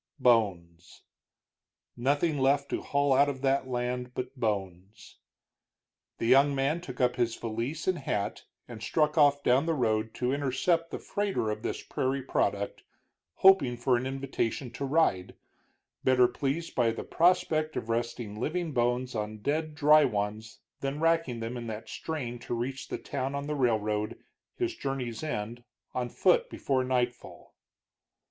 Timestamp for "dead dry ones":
19.43-20.61